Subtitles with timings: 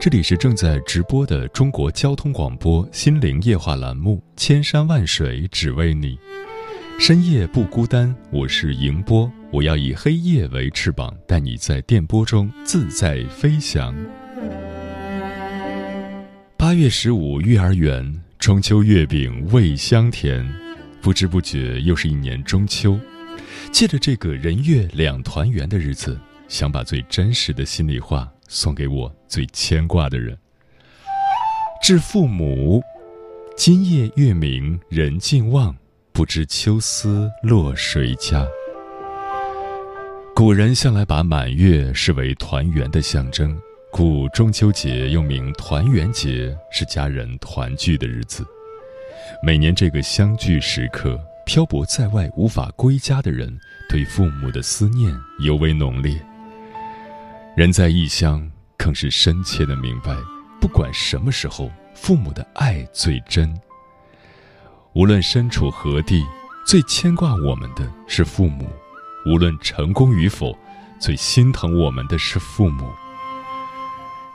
[0.00, 6.16] 这里是正在直播的中国交通广播心灵夜话栏目《千山万水只为你》，
[6.98, 8.14] 深夜不孤单。
[8.30, 13.94] 我是迎波，我要以黑夜为翅膀，带你在电波中自在飞翔。
[16.58, 20.46] 八月十五，月儿圆，中秋月饼味香甜，
[21.00, 22.98] 不知不觉又是一年中秋。
[23.72, 28.30] 借着这个人月两团圆的日子，想把最真实的心里话。
[28.54, 30.38] 送给我最牵挂的人。
[31.82, 32.80] 致父母，
[33.56, 35.76] 今夜月明人尽望，
[36.12, 38.46] 不知秋思落谁家。
[40.36, 43.58] 古人向来把满月视为团圆的象征，
[43.90, 48.46] 故中秋节又名团圆节，是家人团聚的日子。
[49.42, 53.52] 每年这个相聚时刻，漂泊在外无法归家的人，
[53.88, 56.14] 对父母的思念尤为浓烈。
[57.56, 60.12] 人在异乡，更是深切的明白，
[60.60, 63.56] 不管什么时候，父母的爱最真。
[64.92, 66.24] 无论身处何地，
[66.66, 68.64] 最牵挂我们的是父母；
[69.24, 70.52] 无论成功与否，
[70.98, 72.90] 最心疼我们的是父母。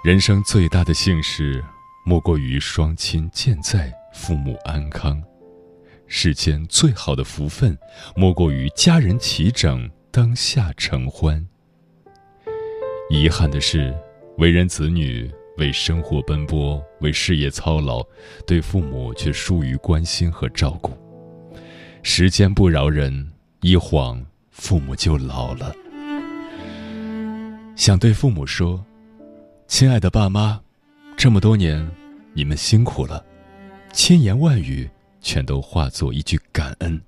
[0.01, 1.61] 人生最大的幸事，
[2.05, 5.21] 莫过于双亲健在，父母安康；
[6.07, 7.77] 世间最好的福分，
[8.15, 11.45] 莫过于家人齐整，当下承欢。
[13.09, 13.91] 遗憾的是，
[14.37, 18.05] 为人子女为生活奔波，为事业操劳，
[18.45, 20.95] 对父母却疏于关心和照顾。
[22.03, 23.31] 时间不饶人，
[23.61, 25.75] 一晃父母就老了。
[27.75, 28.85] 想对父母说
[29.67, 30.61] ：“亲爱的爸妈，
[31.17, 31.89] 这么多年，
[32.33, 33.25] 你们辛苦了。”
[33.91, 34.87] 千言万语
[35.19, 37.01] 全都化作一句感恩，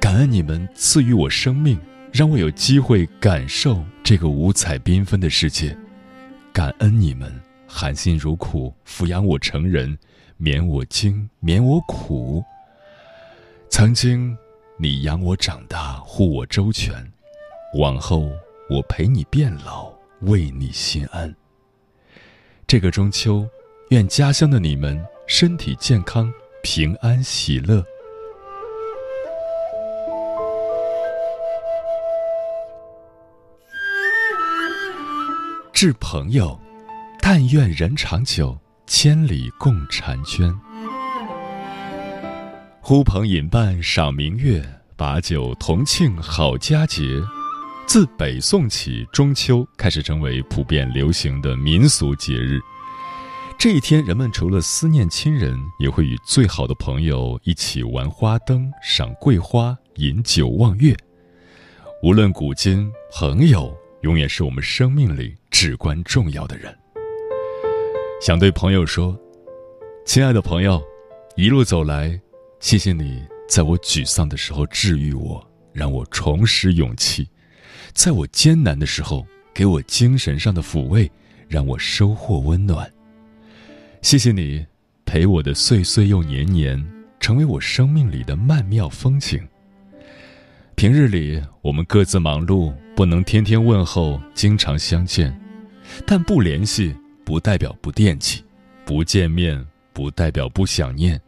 [0.00, 1.78] 感恩你们赐予我生命。
[2.16, 5.76] 让我有机会感受这个五彩缤纷的世界，
[6.50, 7.30] 感恩你们
[7.68, 9.98] 含辛茹苦抚养我成人，
[10.38, 12.42] 免我惊，免我苦。
[13.68, 14.34] 曾经
[14.78, 16.94] 你养我长大，护我周全，
[17.74, 18.30] 往后
[18.70, 21.36] 我陪你变老，为你心安。
[22.66, 23.46] 这个中秋，
[23.90, 26.32] 愿家乡的你们身体健康，
[26.62, 27.84] 平安喜乐。
[35.76, 36.58] 致朋友，
[37.20, 40.50] 但愿人长久，千里共婵娟。
[42.80, 44.66] 呼朋引伴赏明月，
[44.96, 47.02] 把酒同庆好佳节。
[47.86, 52.58] 自北宋起，中秋开始成为普遍流行的民俗节日。
[53.58, 60.96] 这一天，人们除了思念亲人，也会与最好的朋友一起玩花灯、赏桂花、饮酒望月。
[62.02, 63.76] 无论古今，朋友。
[64.02, 66.70] 永远是我们生命里至关重要的人。
[68.20, 69.18] 想对朋友说
[70.04, 70.82] ：“亲爱的朋友，
[71.34, 72.20] 一路走来，
[72.60, 77.24] 谢谢你在我沮丧的时候治愈我，让我重拾勇气；
[77.94, 81.10] 在我艰难的时候，给我精神上的抚慰，
[81.48, 82.92] 让我收获温暖。
[84.02, 84.62] 谢谢你
[85.06, 86.86] 陪我的岁岁又年年，
[87.18, 89.42] 成为我生命里的曼妙风景。
[90.74, 95.38] 平日里我们各自忙碌。”不能天天问候，经常相见，
[96.04, 96.94] 但不联系
[97.24, 98.44] 不代表不惦记，
[98.84, 101.20] 不见面不代表不想念。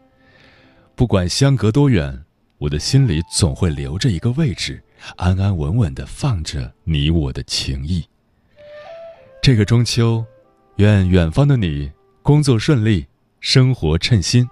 [0.94, 2.24] 不管相隔多远，
[2.58, 4.82] 我的心里总会留着一个位置，
[5.16, 8.04] 安安稳稳地放着你我的情谊。
[9.40, 10.24] 这个中秋，
[10.76, 11.90] 愿远方的你
[12.22, 13.06] 工作顺利，
[13.40, 14.48] 生活称心。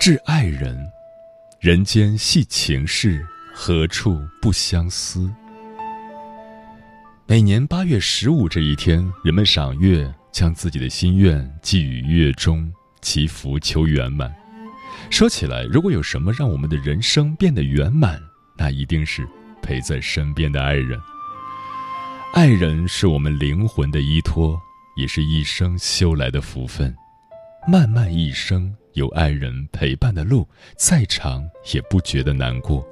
[0.00, 0.76] 致爱人，
[1.62, 3.24] 人间系情事，
[3.54, 5.32] 何处不相思？
[7.24, 12.68] 每年八月十五这一天，人们赏月，将自己的心愿寄予月中，
[13.00, 14.34] 祈福求圆满。
[15.08, 18.20] 说起来，如果有什么让我们的人生变得圆满，
[18.58, 19.24] 那一定是
[19.62, 21.00] 陪在身边的爱人。
[22.34, 24.60] 爱人是我们灵魂的依托，
[24.96, 26.92] 也是一生修来的福分。
[27.68, 30.46] 漫漫一生，有爱人陪伴的路，
[30.76, 32.86] 再长也不觉得难过。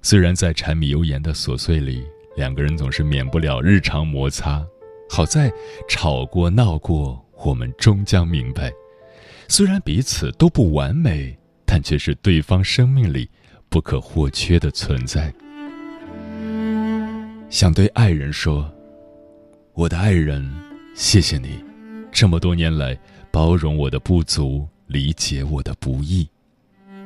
[0.00, 2.04] 虽然在柴米油盐的琐碎里，
[2.36, 4.64] 两个人总是免不了日常摩擦，
[5.08, 5.52] 好在
[5.88, 8.72] 吵过闹过，我们终将明白。
[9.48, 13.28] 虽然彼此都不完美，但却是对方生命里
[13.68, 15.32] 不可或缺的存在。
[17.50, 18.72] 想对爱人说
[19.74, 20.50] ：“我的爱人，
[20.94, 21.62] 谢谢你，
[22.10, 22.98] 这么多年来
[23.30, 26.28] 包容我的不足，理解我的不易。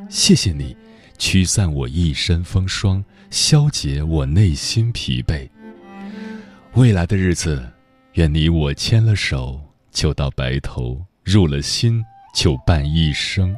[0.09, 0.77] 谢谢你，
[1.17, 5.49] 驱散我一身风霜，消解我内心疲惫。
[6.75, 7.65] 未来的日子，
[8.15, 9.61] 愿你我牵了手，
[9.93, 12.05] 就到白头；入了心。”
[12.37, 13.57] 就伴一生，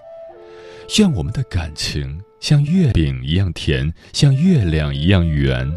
[0.99, 5.69] 愿我们的感情像月饼一样甜，像月亮一样圆。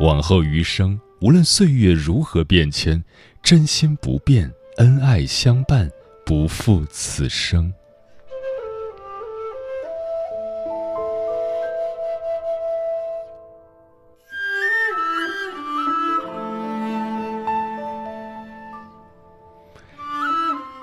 [0.00, 3.02] 往后余生，无论岁月如何变迁，
[3.42, 5.90] 真心不变，恩爱相伴，
[6.30, 7.74] 不负此生。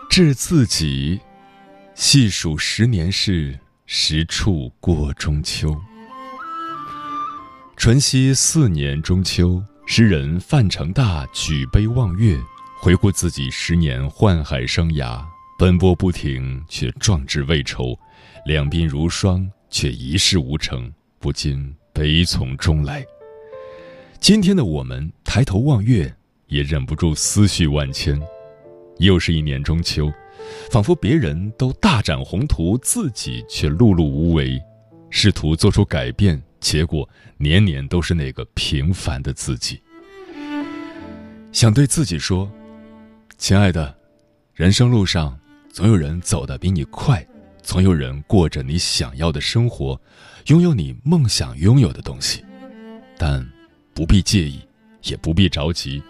[0.09, 1.21] 致自己。
[1.95, 5.73] 细数十年事，十处过中秋。
[7.77, 12.37] 淳熙四年中秋，诗人范成大举杯望月，
[12.81, 15.23] 回顾自己十年宦海生涯，
[15.57, 17.97] 奔波不停，却壮志未酬；
[18.45, 23.03] 两鬓如霜，却一事无成，不禁悲从中来。
[24.19, 26.13] 今天的我们抬头望月，
[26.45, 28.21] 也忍不住思绪万千。
[28.99, 30.11] 又是一年中秋。
[30.71, 34.61] 仿佛别人都大展宏图，自己却碌碌无为，
[35.09, 37.07] 试图做出改变，结果
[37.37, 39.81] 年年都是那个平凡的自己。
[41.51, 42.49] 想对自己说
[43.37, 43.93] ：“亲爱的，
[44.53, 45.37] 人生路上
[45.77, 47.23] 总有人走得比你快，
[47.61, 50.01] 总有人过着你想要的生活，
[50.47, 52.43] 拥有你梦想拥有的东西，
[53.15, 53.47] 但
[53.93, 54.59] 不必介意，
[55.03, 56.01] 也不必着急，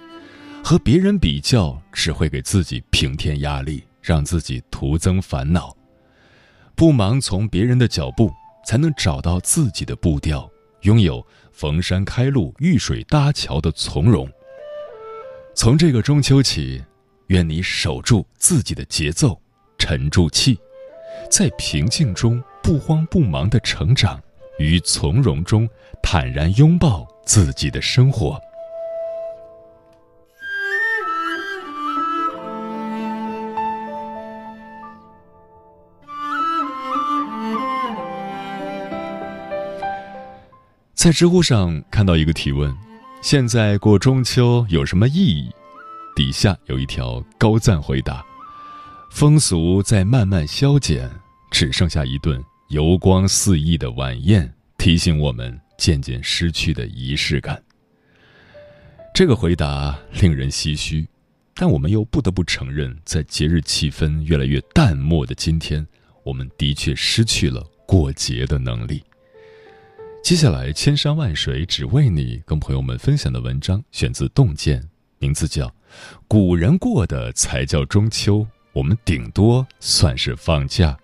[0.63, 5.75] 和别人比较只会给自己平添压力。”让自己徒增烦恼，
[6.73, 8.31] 不盲从别人的脚步，
[8.65, 10.49] 才能找到自己的步调，
[10.83, 11.21] 拥有
[11.51, 14.31] 逢山开路、遇水搭桥的从容。
[15.53, 16.81] 从这个中秋起，
[17.25, 19.37] 愿你守住自己的节奏，
[19.77, 20.57] 沉住气，
[21.29, 24.21] 在平静中不慌不忙的成长，
[24.59, 25.69] 于从容中
[26.01, 28.39] 坦然拥抱自己的生活。
[40.93, 42.75] 在知乎上看到一个提问
[43.21, 45.49] ：“现在过中秋有什么意义？”
[46.17, 48.25] 底下有一条高赞回答
[49.17, 51.09] ：“风俗在慢慢消减，
[51.49, 57.59] 只剩下一顿油光四溢的晚宴，提醒我们渐渐失去的仪式感。”
[59.15, 61.07] 这个回答令人唏嘘，
[61.55, 65.83] 但我们又不得不承认，在节日气氛越来越淡漠的今天，
[66.21, 69.01] 我们的确失去了过节的能力。
[70.23, 74.79] 接下来，千山万水只为你，跟朋友们分享的文章选自《洞见》，
[75.17, 75.65] 名字叫
[76.27, 78.41] 《古人过的才叫中秋》，
[78.77, 80.95] 我们顶多算是放假。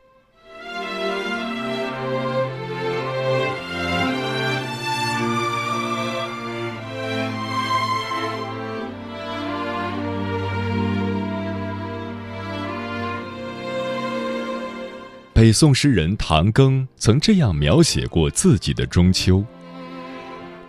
[15.34, 19.44] 北宋诗人唐庚曾这样描写过自己的中秋：“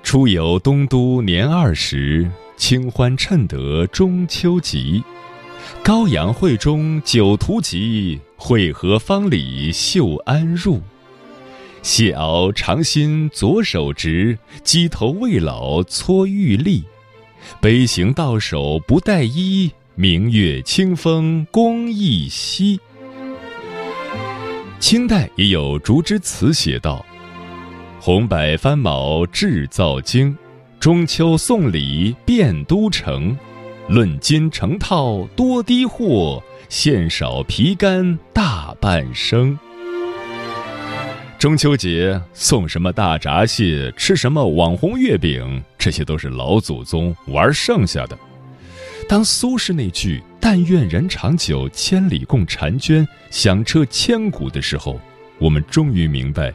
[0.03, 5.05] 初有东都年二十，清欢趁得中秋吉。
[5.83, 10.81] 羔羊会中酒徒集，会合方里秀安入。
[11.83, 16.85] 谢敖长心左手执，鸡头未老搓玉立。
[17.61, 22.81] 杯行到手不带衣，明月清风公益稀。”
[24.81, 27.05] 清代也有竹枝词写道
[28.01, 30.37] ：“红柏翻毛制造精，
[30.81, 33.37] 中秋送礼遍都城。
[33.89, 39.59] 论斤成套多低货，馅少皮干大半生。”
[41.39, 48.19] 中秋节送什么大闸蟹，吃什么网红月饼，这些都是老祖宗玩剩下的。
[49.07, 54.99] 当苏轼那句“但愿人长久，千里共婵娟”响彻千古的时候，
[55.39, 56.55] 我们终于明白，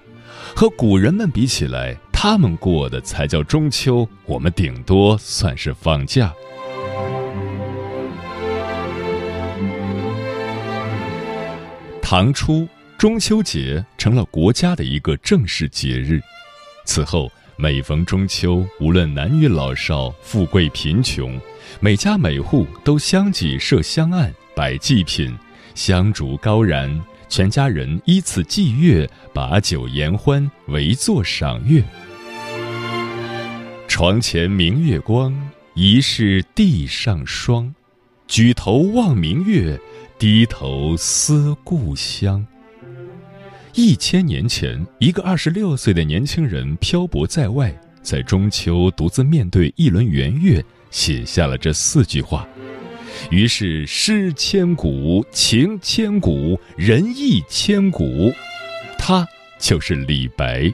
[0.55, 6.33] 和古人们比起来，他们过的才叫中秋，我们顶多算是放假。
[12.11, 12.67] 唐初。
[12.97, 16.19] 中秋节成了国家的一个正式节日，
[16.83, 21.39] 此后每逢中秋，无论男女老少、富贵贫穷，
[21.79, 25.37] 每家每户都相继设香案、摆祭品、
[25.75, 26.99] 香烛高燃，
[27.29, 31.83] 全家人依次祭月，把酒言欢，围坐赏月。
[33.87, 35.31] 床前明月光，
[35.75, 37.71] 疑是地上霜。
[38.27, 39.79] 举头望明月，
[40.19, 42.45] 低头思故乡。
[43.73, 50.61] 一千年前，一个二十六岁的年轻人漂泊在外，在中秋独自面对一轮圆月，
[50.91, 52.45] 写下了这四句话。
[53.31, 58.29] 于是诗千古，情千古，人亦千古。
[58.97, 59.25] 他
[59.57, 60.69] 就是李白。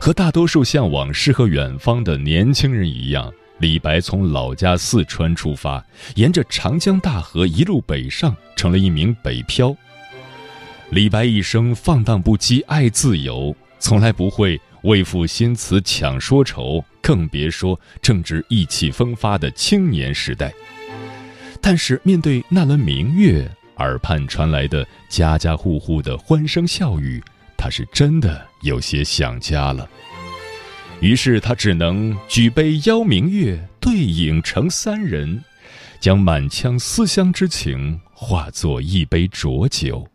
[0.00, 5.84] 和大多数向往诗和远方的年轻人一样，李白从老家四川出发，
[6.16, 9.74] 沿着长江大河一路北上，成了一名北漂。
[10.90, 20.52] 李白一生放荡不羁，爱自由，从来不会为赋新词强说愁，更别说正值意气风发的青年时代。
[21.60, 27.22] 但是面对那轮明月，耳畔传来的家家户户的欢声笑语，
[27.56, 29.88] 他是真的有些想家了。
[31.00, 35.42] 于是他只能举杯邀明月，对影成三人，
[36.00, 40.06] 将满腔思乡之情化作一杯浊酒。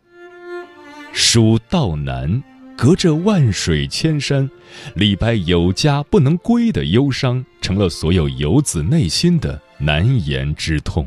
[1.12, 2.42] 蜀道难，
[2.76, 4.50] 隔着万水千山，
[4.94, 11.06] 李白有家不能归的忧伤，成了所有游子内心的难言之痛。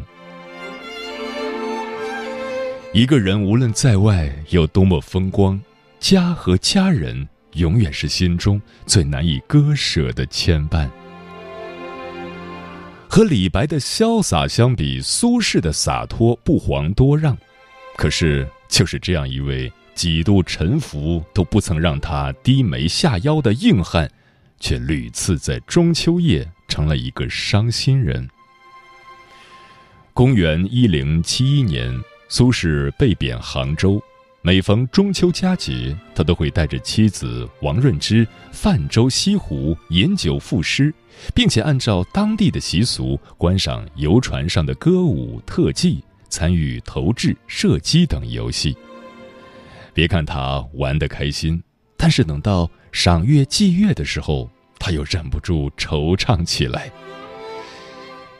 [2.94, 5.60] 一个人无论在外有多么风光，
[6.00, 10.90] 家和家人永远是心中最难以割舍的牵绊。
[13.10, 17.38] 和李白的潇洒相比，苏轼的洒脱不遑多让。
[17.96, 19.72] 可是，就是这样一位。
[19.94, 24.10] 几度沉浮都不曾让他低眉下腰的硬汉，
[24.60, 28.28] 却屡次在中秋夜成了一个伤心人。
[30.12, 31.96] 公元一零七一年，
[32.28, 34.02] 苏轼被贬杭州，
[34.46, 40.94] 每逢中秋佳节，他都会带着妻子王润之泛舟西湖，饮酒赋诗，
[41.34, 48.76] 并且按照当地的习俗观赏游船上的歌舞特技，参与投掷、射击等游戏。
[49.94, 51.64] 别看他玩得开心，
[51.96, 56.92] 但是等到赏月祭月的时候，他又忍不住惆怅起来。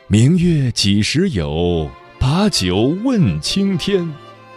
[0.06, 1.90] 明月几时有？
[2.18, 4.06] 把酒问青天。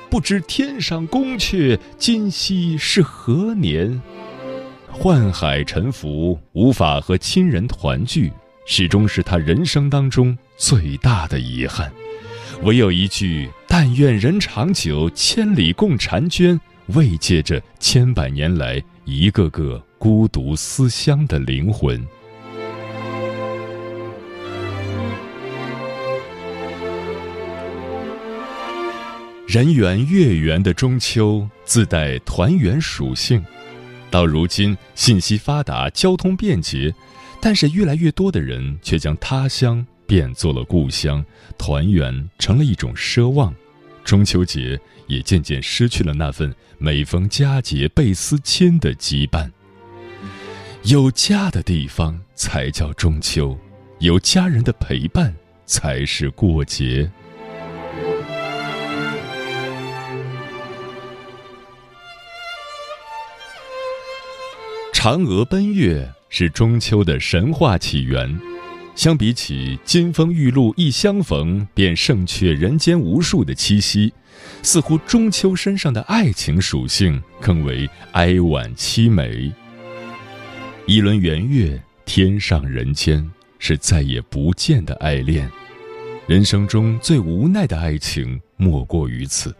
[0.10, 4.02] 不知天上宫阙，今夕是何年？
[4.94, 8.32] 宦海沉浮，无法和亲人团聚，
[8.66, 11.92] 始终是他人生当中最大的遗憾。
[12.64, 16.60] 唯有一句“但愿人长久，千里共婵娟”。
[16.96, 22.02] 慰藉着千百年来一个个孤独思乡的灵魂。
[29.48, 33.42] 人圆月圆的中秋自带团圆属性，
[34.12, 36.94] 到如今信息发达、交通便捷，
[37.39, 41.24] 但是越来越多的人却将他乡变作了故乡，
[41.58, 43.56] 团圆成了一种奢望。
[44.04, 44.77] 中秋节
[45.08, 49.50] 也渐渐失去了那份每逢佳节倍思亲的羁绊。
[50.84, 53.58] 有家的地方才叫中秋，
[54.00, 55.34] 有家人的陪伴
[55.66, 57.10] 才是过节。
[65.08, 68.38] 嫦娥奔月是中秋的神话起源。
[68.94, 74.14] 相比起金风玉露一相逢便胜却人间无数的七夕，
[74.62, 79.50] 似乎中秋身上的爱情属性更为哀婉凄美。
[80.86, 83.26] 一轮圆月，天上人间，
[83.60, 85.50] 是再也不见的爱恋。
[86.28, 89.56] 人生中最无奈的爱情莫过于此。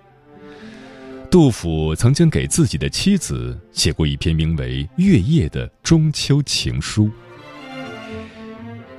[1.30, 7.12] 杜甫曾经给自己的妻子写过一篇名为《月夜》的中秋情书。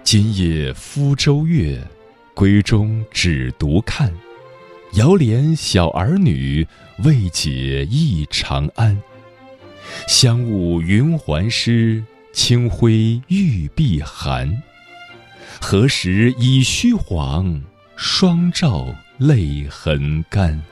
[0.04, 1.82] 今夜鄜州月，
[2.34, 4.12] 闺中只独看。
[4.94, 6.66] 遥怜小儿女，
[7.02, 9.00] 未解忆长安。
[10.06, 12.04] 香雾云鬟湿，
[12.34, 14.62] 清辉玉臂寒。
[15.60, 17.62] 何时已虚晃，
[17.96, 20.62] 双照泪痕干。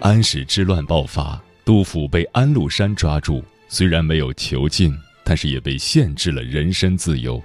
[0.00, 7.40] 安史之乱爆发，杜甫被安禄山抓住，虽然没有囚禁，但是也被限制了人身自由。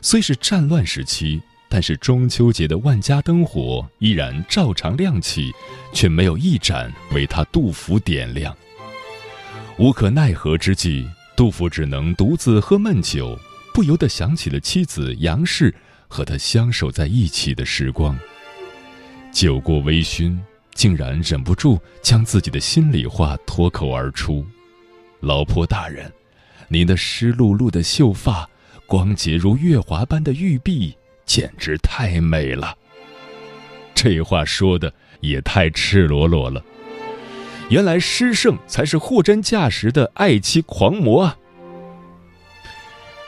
[0.00, 5.50] 虽是战乱时期，但是中秋节的万家灯火依然照常亮起，
[5.92, 8.56] 却没有一盏为他杜甫点亮。
[9.76, 11.04] 无可奈何之际，
[11.36, 13.36] 杜甫只能独自喝闷酒，
[13.74, 15.74] 不由得想起了妻子杨氏
[16.06, 18.16] 和他相守在一起的时光。
[19.32, 20.38] 酒过微醺，
[20.74, 24.44] 竟然忍不住将自己的心里话脱口而出
[25.20, 26.12] ：“老婆大人，
[26.68, 28.48] 您的湿漉漉的秀发。”
[28.86, 30.92] 光洁如月华般的玉臂，
[31.24, 32.76] 简直太美了。
[33.94, 36.60] 这话说的也太赤裸裸了。
[37.68, 41.38] 原来诗圣才是货真价实的爱妻狂魔啊！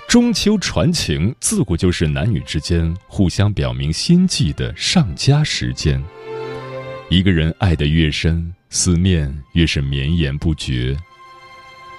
[0.09, 6.03] 中秋传情自古就是男女之间互相表明心迹的上佳时间。
[7.13, 10.97] 一个人爱得越深，思念越是绵延不绝。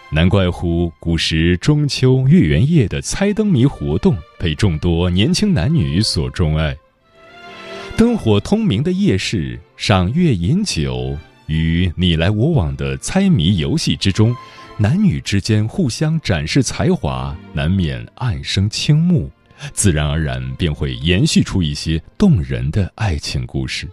[0.09, 6.75] 难怪乎古时中秋月圆夜的猜灯谜活动被众多年轻男女所钟爱。
[7.95, 11.15] 灯火通明的夜市，赏月饮酒，
[11.45, 14.35] 与你来我往的猜谜游戏之中，
[14.77, 19.29] 男女之间互相展示才华，难免暗生倾慕，
[19.73, 23.87] 自然而然便会延续出一些动人的爱情故事。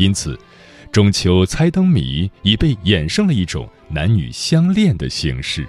[0.00, 0.36] 因此。
[0.90, 5.64] 中秋猜灯谜已被衍生了一种男女相恋的形式。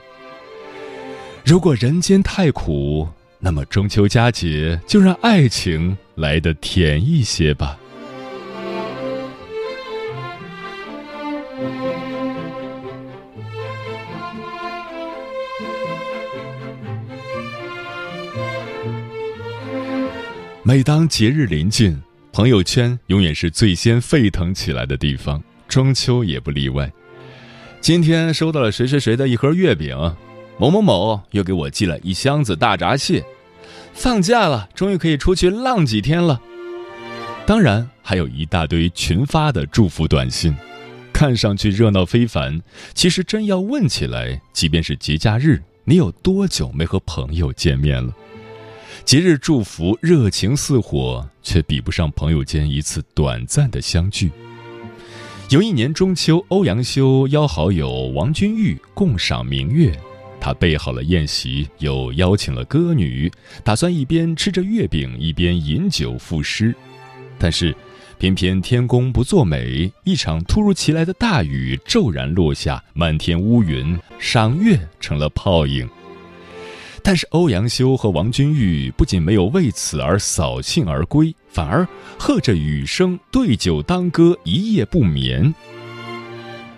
[1.46, 3.08] 如果人间太苦，
[3.38, 7.78] 那么中秋佳节就让爱情来得甜一些吧。
[20.64, 22.02] 每当节日临近。
[22.34, 26.90] 朋友圈永远是最先沸腾起来的地方，中秋也不例外。
[27.82, 29.98] 今天收到了谁谁谁的一盒月饼，
[30.58, 33.22] 某某某又给我寄了一箱子大闸蟹。
[33.94, 36.40] 放假了，终于可以出去浪几天了。
[37.46, 40.56] 当然，还有一大堆群发的祝福短信，
[41.12, 42.62] 看上去热闹非凡。
[42.94, 48.14] 其实真要问起来，即便是节假日，你有多久没和朋友见面了？
[49.12, 54.32] 节日祝福热情似火，却比不上朋友间一次短暂的相聚。
[55.50, 59.92] 有一年中秋，欧阳修邀好友王君玉共赏明月，
[60.40, 63.30] 他备好了宴席，又邀请了歌女，
[63.66, 66.74] 打算一边吃着月饼，一边饮酒赋诗。
[67.38, 67.76] 但是，
[68.18, 75.86] 偏偏天公不作美，一场突如其来的大雨骤然落下，漫天乌云，赏月成了泡影。
[77.04, 81.86] 但是欧阳修和王君玉不仅没有为此而扫兴而归，反而
[82.18, 85.54] 和着雨声对酒当歌，一夜不眠。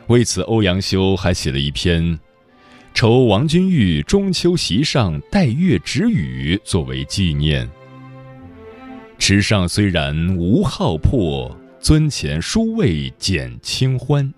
[0.07, 2.01] 为此，欧阳修还写了一篇
[2.93, 7.69] 《酬王君玉中秋席上待月止雨》作为纪念。
[9.19, 14.33] 池上虽然无好破，樽前殊未减清欢。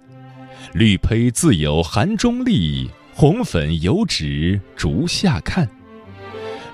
[0.74, 2.90] 绿胚自有寒中立。
[3.18, 5.66] 红粉油纸竹下看，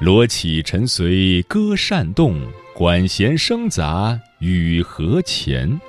[0.01, 2.41] 罗绮晨随歌扇动，
[2.73, 5.79] 管弦声杂雨荷前。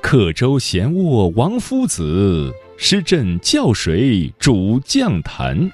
[0.00, 5.70] 客舟闲卧王夫子，诗阵教水煮酱坛。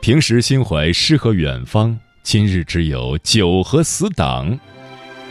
[0.00, 4.56] 平时心怀诗和远方，今日只有酒和死党。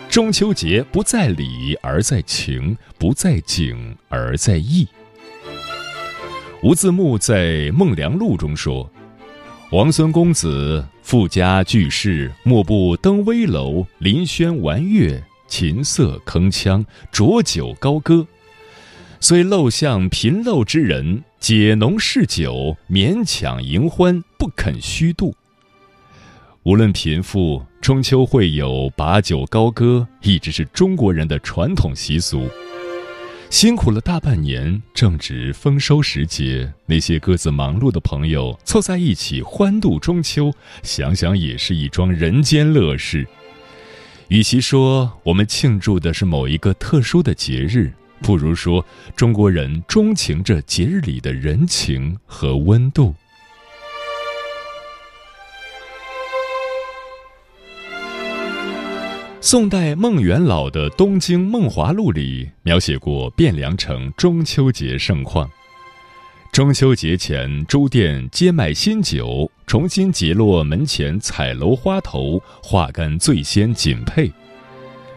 [0.10, 4.86] 中秋节不在礼而在情，不在景而在意。
[6.62, 8.92] 吴自牧在《梦良录》中说
[9.72, 18.26] ：“王孙公子富家巨士，莫不登危楼，临轩玩乐，琴瑟铿锵，浊酒高歌。
[19.20, 25.36] 虽陋巷贫陋之人，解浓嗜酒，勉强迎欢，不肯虚度。
[26.64, 32.48] 无论贫富，中秋会有把酒高歌，一直是中国人的传统习俗。”
[33.50, 43.28] 辛苦了大半年，正值丰收时节，那些各自忙碌的朋友凑在一起欢度中秋，想想也是一桩人间乐事。
[44.28, 48.86] 与其说我们庆祝的是某一个特殊的节日，不如说
[49.16, 53.16] 中国人钟情着节日里的人情和温度。
[59.42, 65.50] 宋代孟元老的《东京梦华录》里描写过汴梁城中秋节盛况。
[66.52, 74.30] 中秋节前，诸店皆卖新酒，重新结落门前彩楼花头，化干醉仙锦佩。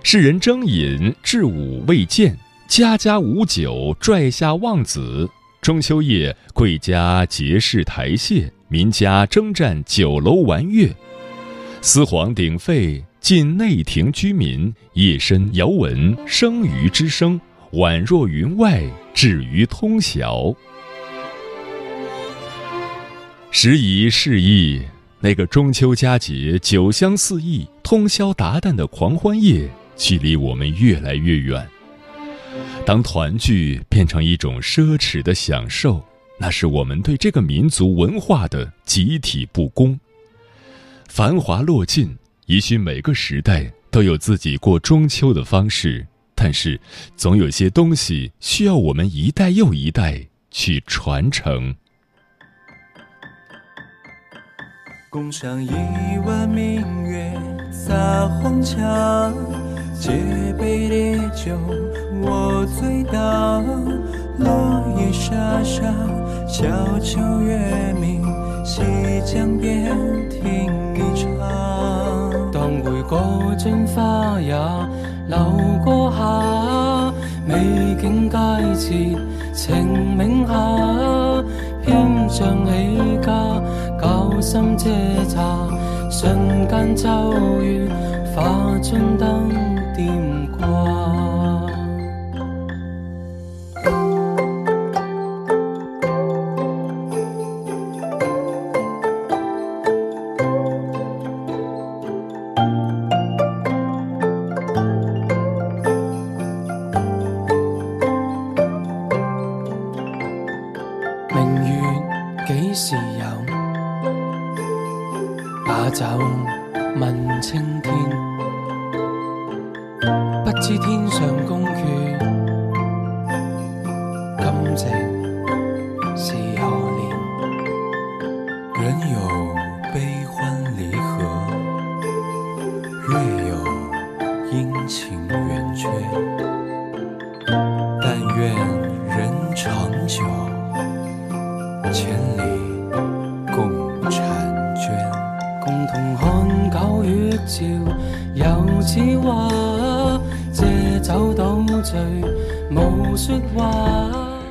[0.04, 5.28] 世人争饮，至午未见，家家无酒，拽下望子。
[5.61, 10.88] 中秋夜，贵家结事台榭，民家征战酒楼玩乐，
[11.80, 13.02] 司皇鼎沸。
[13.22, 17.40] 近内廷居民夜深遥闻生鱼之声，
[17.74, 18.82] 宛若云外，
[19.14, 20.52] 至于通晓。
[23.52, 24.82] 时移世易，
[25.20, 31.64] 那个中秋佳节，酒香四溢、通宵达旦的狂欢夜，距离我们越来越远。
[32.85, 36.04] 当团聚变成一种奢侈的享受，
[36.40, 39.96] 那是我们对这个民族文化的集体不公。
[41.06, 42.18] 繁华落尽。
[42.46, 46.78] 也许每个时代都有自己过中秋的方式，但是
[47.16, 51.74] 总有些东西需要我们一代又一代去传承。
[55.09, 55.70] 共赏一
[56.24, 57.33] 碗明月，
[57.70, 59.35] 撒黄墙，
[60.00, 60.11] 借
[60.59, 61.57] 杯烈酒，
[62.22, 63.62] 我醉倒。
[64.38, 65.83] 落叶沙沙，
[66.48, 68.22] 小桥月明，
[68.64, 68.81] 西
[69.31, 69.94] 江边
[70.31, 70.91] 听。
[73.12, 74.57] 过尽花也
[75.29, 75.38] 流
[75.85, 77.12] 过下，
[77.46, 79.14] 美景佳节
[79.53, 80.55] 情明下，
[81.85, 83.62] 偏唱起家，
[84.01, 84.88] 旧心遮
[85.29, 85.68] 茶，
[86.11, 87.09] 瞬间秋
[87.61, 87.87] 月
[88.35, 88.42] 化
[88.83, 89.51] 春灯
[89.94, 91.31] 点挂。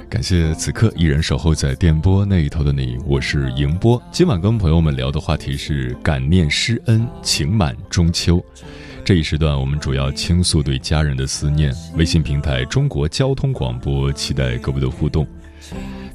[0.10, 4.02] 感谢此刻依然守候在电波那一头的你，我是迎波。
[4.12, 8.44] 今晚跟朋友们聊的话题是感念师恩，情满中秋。
[9.04, 11.74] 这一时段我们主要倾诉对家人的思念。
[11.96, 15.26] 微信平台中国交通广播，期待各位的互动。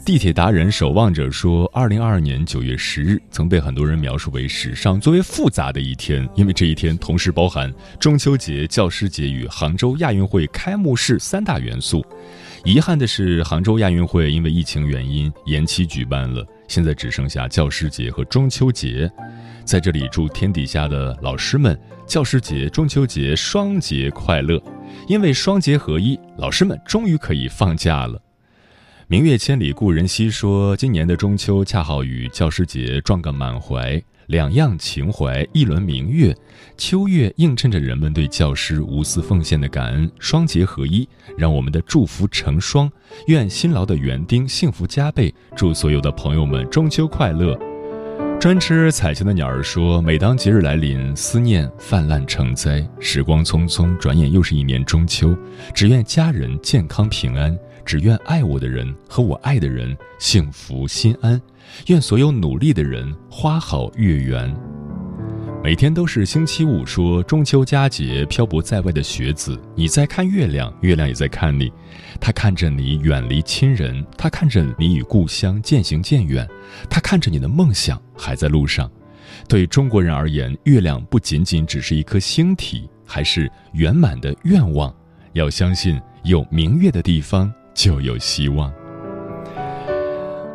[0.05, 12.05] 地铁达人守望者说，二零二二年九月十日曾被很多人描述为史上最为复杂的一天，因为这一天同时包含中秋节、教师节与杭州亚运会开幕式三大元素。
[12.65, 19.11] 遗憾的是，杭州亚运会因为疫情原因延期举办了，现在只剩下教师节和中秋节。
[19.65, 24.61] 在这里祝天底下的老师们教师节、中秋节双节快乐！
[25.09, 28.21] 因为双节合一，老师们终于可以放假了。
[29.09, 36.37] 明月千里故人西说，今年的中秋恰好与教师节撞个满怀，两样情怀一轮明月，
[36.77, 41.09] 秋月映衬着人们对教师无私奉献的感恩，双节合一，
[41.39, 42.91] 让我们的祝福成双。
[43.29, 47.57] 愿辛劳的园丁幸福加倍，祝所有的朋友们中秋快乐。
[48.41, 55.37] 专吃彩球的鸟儿说，每当节日来临，思念泛滥成灾，时光匆匆，转眼又是一年中秋，
[55.73, 57.57] 只愿家人健康平安。
[57.85, 61.41] 只愿爱我的人和我爱的人幸福心安，
[61.87, 64.55] 愿所有努力的人花好月圆。
[65.63, 71.73] 每天都是星期五，说中秋佳节，漂泊在外的学子，你在看月亮，月亮也在看你。
[72.21, 76.49] 他看着你远离亲人，他看着你与故乡渐行渐远，
[76.89, 78.91] 他看着你的梦想还在路上。
[79.49, 84.95] 对中国人而言，月亮不仅仅只是一颗星体，还是圆满的愿望。
[85.33, 87.53] 要相信，有明月的地方。
[87.77, 88.73] 就有希望。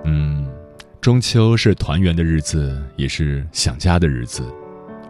[0.06, 0.51] 嗯，
[1.02, 4.46] 中秋是团圆的日子，也是想家的日子。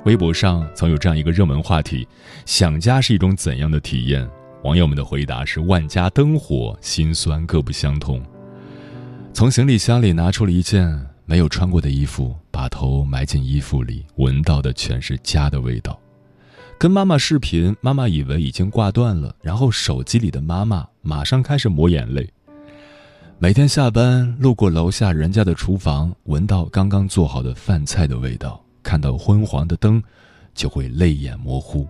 [0.06, 2.08] 微博上曾有这样一个热门话题：
[2.45, 4.25] 想家是一种怎样的体验？
[4.63, 8.23] 网友们的回答是：万家灯火，心酸各不相同。
[9.34, 15.99] 从行李箱里拿出了一件没有穿过的衣服，把头埋进衣服里，闻到的全是家的味道。
[16.77, 22.32] 跟妈妈视频，妈妈以为已经挂断了，然后手机里的妈妈马上开始抹眼泪。
[23.41, 29.99] 每天下班路过楼下人家的厨房，闻到刚刚做好的饭菜的味道，看到昏黄的灯，
[30.54, 31.88] 就会泪眼模糊。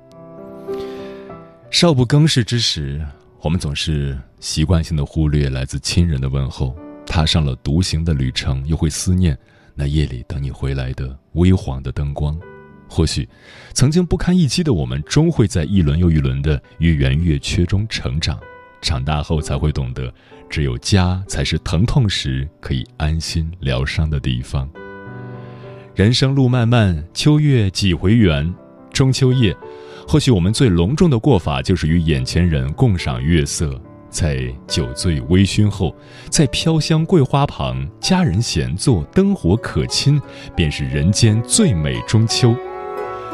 [1.70, 3.06] 少不更事之时，
[3.42, 6.74] 我们总是习惯性的忽略来自亲人的问候，
[7.06, 9.38] 踏上了独行的旅程，又会思念
[9.76, 12.34] 那夜里等你回来的微黄的灯光。
[12.88, 13.28] 或许，
[13.74, 18.40] 曾经不堪一击的我们，终会在一轮又一轮的月圆月缺中成长。
[18.82, 20.12] 长大后才会懂得，
[20.52, 24.70] 只有家才是疼痛时可以安心疗伤的地方。
[25.96, 28.54] 人生路漫漫，秋月几回圆。
[28.92, 29.56] 中秋夜，
[30.06, 35.96] 或许我们最隆重的过法，就是与眼前人共赏月色，在酒醉微醺后，
[36.30, 40.22] 在飘香桂花旁，家人闲坐，灯火可亲，
[40.54, 42.54] 便是人间最美中秋。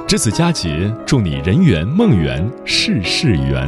[0.08, 3.68] 值此佳节，祝你人圆梦圆，事事圆。